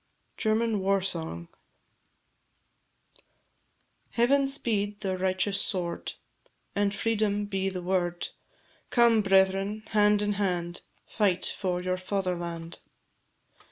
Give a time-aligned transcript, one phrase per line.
[0.35, 1.47] GERMAN WAR SONG.
[4.13, 6.13] Heaven speed the righteous sword,
[6.75, 8.29] And freedom be the word;
[8.89, 12.79] Come, brethren, hand in hand, Fight for your fatherland.